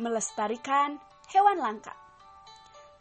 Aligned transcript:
Melestarikan 0.00 0.96
hewan 1.28 1.60
langka. 1.60 1.92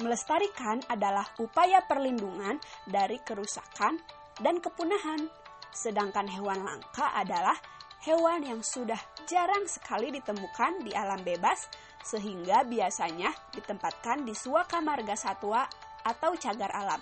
Melestarikan 0.04 0.84
adalah 0.92 1.24
upaya 1.40 1.80
perlindungan 1.88 2.60
dari 2.84 3.16
kerusakan 3.24 3.96
dan 4.44 4.60
kepunahan, 4.60 5.32
sedangkan 5.72 6.28
hewan 6.28 6.60
langka 6.68 7.16
adalah 7.16 7.56
hewan 8.04 8.44
yang 8.44 8.60
sudah 8.60 9.00
jarang 9.24 9.64
sekali 9.72 10.12
ditemukan 10.12 10.84
di 10.84 10.92
alam 10.92 11.24
bebas 11.24 11.72
sehingga 12.04 12.68
biasanya 12.68 13.32
ditempatkan 13.56 14.28
di 14.28 14.36
suaka 14.36 14.84
marga 14.84 15.16
satwa 15.16 15.64
atau 16.04 16.36
cagar 16.36 16.76
alam. 16.76 17.00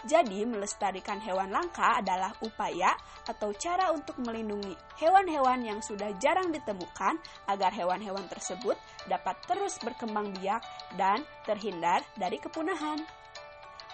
Jadi, 0.00 0.48
melestarikan 0.48 1.20
hewan 1.20 1.52
langka 1.52 2.00
adalah 2.00 2.32
upaya 2.40 2.96
atau 3.28 3.52
cara 3.52 3.92
untuk 3.92 4.16
melindungi 4.24 4.72
hewan-hewan 4.96 5.60
yang 5.60 5.80
sudah 5.84 6.16
jarang 6.16 6.48
ditemukan 6.48 7.20
agar 7.52 7.68
hewan-hewan 7.76 8.24
tersebut 8.32 8.80
dapat 9.04 9.36
terus 9.44 9.76
berkembang 9.84 10.32
biak 10.40 10.64
dan 10.96 11.20
terhindar 11.44 12.00
dari 12.16 12.40
kepunahan. 12.40 13.04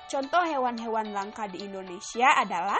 Contoh 0.06 0.46
hewan-hewan 0.46 1.10
langka 1.10 1.50
di 1.50 1.66
Indonesia 1.66 2.38
adalah 2.38 2.78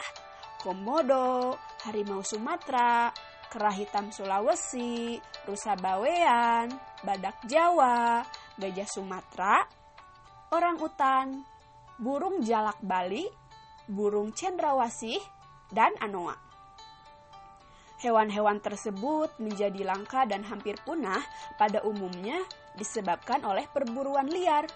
komodo, 0.63 1.59
harimau 1.83 2.23
Sumatera, 2.23 3.11
kera 3.51 3.75
hitam 3.75 4.15
Sulawesi, 4.15 5.19
rusa 5.43 5.75
bawean, 5.75 6.71
badak 7.03 7.43
Jawa, 7.51 8.23
gajah 8.55 8.87
Sumatera, 8.87 9.67
orang 10.55 10.79
utan, 10.79 11.43
burung 11.97 12.45
jalak 12.45 12.77
Bali, 12.85 13.25
burung 13.89 14.33
cendrawasih, 14.33 15.19
dan 15.73 15.93
anoa. 15.99 16.37
Hewan-hewan 17.97 18.61
tersebut 18.61 19.33
menjadi 19.41 19.81
langka 19.81 20.29
dan 20.29 20.45
hampir 20.45 20.77
punah 20.85 21.25
pada 21.57 21.81
umumnya 21.81 22.37
disebabkan 22.77 23.41
oleh 23.41 23.65
perburuan 23.73 24.29
liar. 24.29 24.69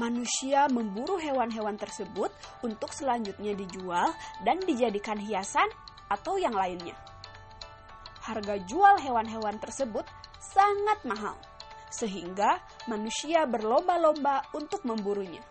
Manusia 0.00 0.68
memburu 0.68 1.20
hewan-hewan 1.20 1.76
tersebut 1.76 2.32
untuk 2.64 2.92
selanjutnya 2.92 3.52
dijual 3.52 4.12
dan 4.44 4.60
dijadikan 4.64 5.20
hiasan 5.20 5.68
atau 6.08 6.40
yang 6.40 6.56
lainnya. 6.56 6.96
Harga 8.24 8.58
jual 8.64 8.96
hewan-hewan 9.00 9.60
tersebut 9.60 10.04
sangat 10.40 10.98
mahal, 11.04 11.36
sehingga 11.92 12.60
manusia 12.88 13.44
berlomba-lomba 13.44 14.50
untuk 14.56 14.82
memburunya. 14.88 15.44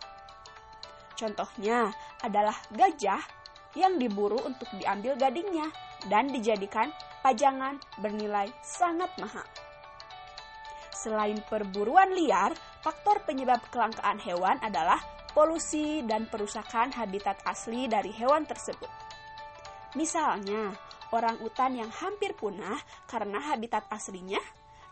Contohnya 1.15 1.91
adalah 2.21 2.55
gajah 2.75 3.23
yang 3.75 3.99
diburu 3.99 4.39
untuk 4.43 4.67
diambil 4.75 5.15
gadingnya 5.19 5.67
dan 6.07 6.31
dijadikan 6.31 6.91
pajangan 7.23 7.79
bernilai 7.99 8.51
sangat 8.63 9.11
mahal. 9.19 9.43
Selain 10.95 11.37
perburuan 11.51 12.15
liar, 12.15 12.55
faktor 12.79 13.19
penyebab 13.27 13.59
kelangkaan 13.67 14.17
hewan 14.23 14.55
adalah 14.63 14.97
polusi 15.35 15.99
dan 16.07 16.31
perusakan 16.31 16.95
habitat 16.95 17.35
asli 17.43 17.91
dari 17.91 18.09
hewan 18.15 18.47
tersebut. 18.47 18.87
Misalnya, 19.99 20.71
orang 21.11 21.35
utan 21.43 21.75
yang 21.75 21.91
hampir 21.91 22.31
punah 22.33 22.79
karena 23.11 23.43
habitat 23.43 23.83
aslinya, 23.91 24.39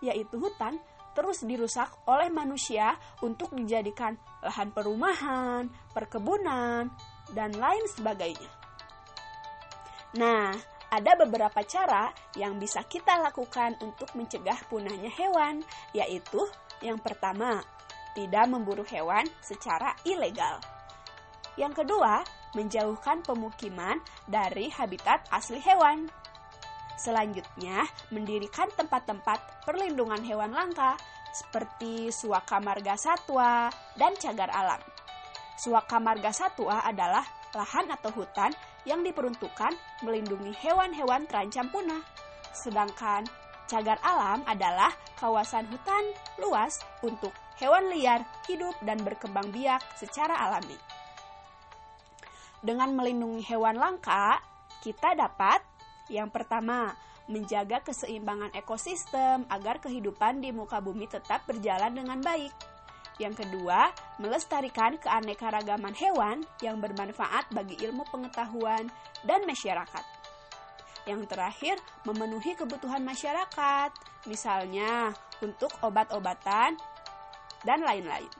yaitu 0.03 0.35
hutan, 0.35 0.77
terus 1.13 1.45
dirusak 1.45 2.05
oleh 2.09 2.29
manusia 2.33 2.97
untuk 3.21 3.53
dijadikan 3.53 4.17
lahan 4.41 4.69
perumahan, 4.73 5.69
perkebunan, 5.93 6.89
dan 7.31 7.51
lain 7.55 7.85
sebagainya. 7.89 8.51
Nah, 10.17 10.53
ada 10.93 11.17
beberapa 11.17 11.65
cara 11.65 12.13
yang 12.37 12.61
bisa 12.61 12.85
kita 12.85 13.17
lakukan 13.17 13.73
untuk 13.81 14.13
mencegah 14.13 14.61
punahnya 14.69 15.09
hewan, 15.09 15.65
yaitu 15.89 16.45
yang 16.85 17.01
pertama, 17.01 17.65
tidak 18.13 18.45
memburu 18.45 18.85
hewan 18.85 19.25
secara 19.41 19.97
ilegal. 20.05 20.61
Yang 21.57 21.85
kedua, 21.85 22.21
menjauhkan 22.53 23.25
pemukiman 23.25 23.97
dari 24.29 24.69
habitat 24.69 25.25
asli 25.33 25.57
hewan. 25.61 26.09
Selanjutnya, 26.93 27.83
mendirikan 28.13 28.69
tempat-tempat 28.77 29.65
perlindungan 29.65 30.21
hewan 30.21 30.53
langka 30.53 30.93
seperti 31.33 32.13
suaka 32.13 32.61
marga 32.61 32.93
satwa 32.93 33.73
dan 33.97 34.13
cagar 34.21 34.53
alam. 34.53 34.77
Suaka 35.57 35.97
marga 35.97 36.29
satwa 36.29 36.85
adalah 36.85 37.25
lahan 37.53 37.89
atau 37.89 38.13
hutan 38.13 38.53
yang 38.85 39.01
diperuntukkan 39.01 39.73
melindungi 40.05 40.53
hewan-hewan 40.61 41.25
terancam 41.25 41.69
punah. 41.73 42.01
Sedangkan 42.53 43.25
cagar 43.65 43.97
alam 44.05 44.45
adalah 44.45 44.93
kawasan 45.17 45.65
hutan 45.71 46.03
luas 46.37 46.77
untuk 47.01 47.33
hewan 47.57 47.89
liar 47.89 48.21
hidup 48.45 48.75
dan 48.85 49.01
berkembang 49.01 49.49
biak 49.49 49.81
secara 49.97 50.35
alami. 50.35 50.77
Dengan 52.63 52.95
melindungi 52.95 53.43
hewan 53.43 53.75
langka, 53.75 54.39
kita 54.83 55.15
dapat 55.15 55.59
yang 56.11 56.27
pertama, 56.27 56.95
menjaga 57.31 57.79
keseimbangan 57.79 58.51
ekosistem 58.51 59.47
agar 59.47 59.79
kehidupan 59.79 60.43
di 60.43 60.51
muka 60.51 60.83
bumi 60.83 61.07
tetap 61.07 61.47
berjalan 61.47 61.95
dengan 61.95 62.19
baik. 62.19 62.51
Yang 63.21 63.45
kedua, 63.45 63.93
melestarikan 64.17 64.97
keanekaragaman 64.97 65.93
hewan 65.93 66.41
yang 66.65 66.81
bermanfaat 66.81 67.45
bagi 67.53 67.77
ilmu 67.79 68.03
pengetahuan 68.09 68.89
dan 69.23 69.45
masyarakat. 69.45 70.03
Yang 71.05 71.29
terakhir, 71.29 71.75
memenuhi 72.07 72.57
kebutuhan 72.57 73.03
masyarakat, 73.05 73.91
misalnya 74.25 75.13
untuk 75.43 75.69
obat-obatan 75.83 76.79
dan 77.63 77.79
lain-lain. 77.83 78.31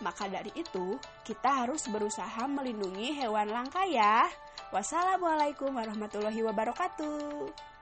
Maka 0.00 0.28
dari 0.28 0.52
itu, 0.56 0.96
kita 1.22 1.64
harus 1.64 1.84
berusaha 1.88 2.48
melindungi 2.48 3.12
hewan 3.20 3.52
langka 3.52 3.84
ya. 3.84 4.24
Wassalamualaikum 4.72 5.76
warahmatullahi 5.76 6.40
wabarakatuh. 6.44 7.70